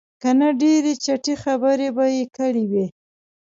[0.21, 2.85] که نه ډېرې چټي خبرې به یې کړې وې.